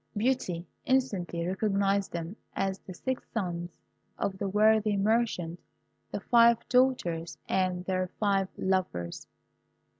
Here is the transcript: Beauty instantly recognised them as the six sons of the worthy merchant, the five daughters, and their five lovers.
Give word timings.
Beauty 0.17 0.65
instantly 0.83 1.45
recognised 1.45 2.11
them 2.11 2.35
as 2.55 2.79
the 2.79 2.91
six 2.95 3.23
sons 3.35 3.77
of 4.17 4.39
the 4.39 4.47
worthy 4.49 4.97
merchant, 4.97 5.59
the 6.09 6.19
five 6.19 6.67
daughters, 6.69 7.37
and 7.47 7.85
their 7.85 8.07
five 8.07 8.47
lovers. 8.57 9.27